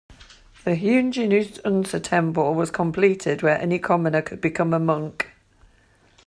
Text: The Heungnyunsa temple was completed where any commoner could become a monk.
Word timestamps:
The 0.63 0.71
Heungnyunsa 0.75 2.01
temple 2.01 2.55
was 2.55 2.71
completed 2.71 3.43
where 3.43 3.61
any 3.61 3.77
commoner 3.77 4.23
could 4.23 4.41
become 4.41 4.73
a 4.73 4.79
monk. 4.79 5.27